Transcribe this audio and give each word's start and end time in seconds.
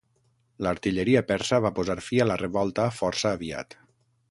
L'artilleria 0.67 1.21
persa 1.33 1.59
va 1.67 1.71
posar 1.81 1.97
fi 2.07 2.23
a 2.25 2.29
la 2.31 2.39
revolta 2.45 2.89
força 3.03 3.37
aviat. 3.39 3.81